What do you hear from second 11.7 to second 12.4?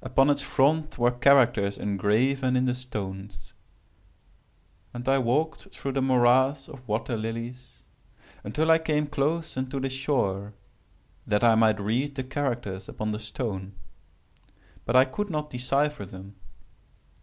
read the